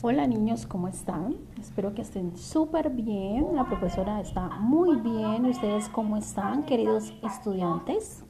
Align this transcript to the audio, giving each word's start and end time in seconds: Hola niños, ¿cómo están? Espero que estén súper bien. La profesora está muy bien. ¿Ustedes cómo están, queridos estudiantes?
Hola 0.00 0.28
niños, 0.28 0.64
¿cómo 0.64 0.86
están? 0.86 1.34
Espero 1.60 1.92
que 1.92 2.02
estén 2.02 2.36
súper 2.36 2.90
bien. 2.90 3.56
La 3.56 3.64
profesora 3.64 4.20
está 4.20 4.48
muy 4.60 5.00
bien. 5.00 5.44
¿Ustedes 5.44 5.88
cómo 5.88 6.16
están, 6.16 6.62
queridos 6.62 7.12
estudiantes? 7.24 8.22